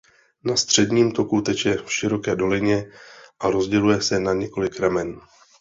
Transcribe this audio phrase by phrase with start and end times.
[0.43, 2.91] Na středním toku teče v široké dolině
[3.39, 5.21] a rozděluje se na několik ramen.